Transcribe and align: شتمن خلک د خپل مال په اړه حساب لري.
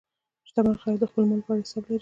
شتمن 0.49 0.75
خلک 0.81 0.97
د 1.01 1.05
خپل 1.09 1.23
مال 1.29 1.41
په 1.45 1.51
اړه 1.53 1.63
حساب 1.65 1.83
لري. 1.83 1.89